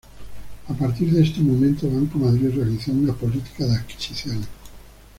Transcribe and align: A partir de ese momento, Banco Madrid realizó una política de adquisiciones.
A 0.67 0.73
partir 0.73 1.11
de 1.11 1.21
ese 1.21 1.41
momento, 1.41 1.87
Banco 1.87 2.17
Madrid 2.17 2.49
realizó 2.55 2.91
una 2.91 3.13
política 3.13 3.65
de 3.65 3.75
adquisiciones. 3.75 4.47